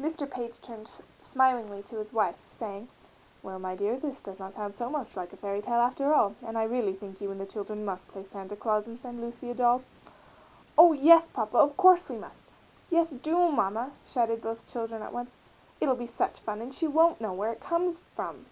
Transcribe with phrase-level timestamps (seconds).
[0.00, 0.30] Mr.
[0.30, 2.86] Page turned smilingly to his wife, saying,
[3.42, 6.36] "Well, my dear, this does not sound so much like a fairy tale after all,
[6.46, 9.50] and I really think you and the children must play Santa Claus and send Lucy
[9.50, 9.82] a doll."
[10.78, 12.44] "Oh, yes, Papa, of course we must!
[12.88, 15.34] Yes, do, Mamma!" shouted both children at once.
[15.80, 18.46] "It'll be such fun and she won't know where it comes from."